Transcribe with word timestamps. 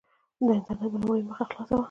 د 0.45 0.49
انټرنېټ 0.57 0.89
په 0.93 0.97
لومړۍ 1.03 1.21
مخ 1.27 1.37
خلاصه 1.49 1.73
وه. 1.75 1.79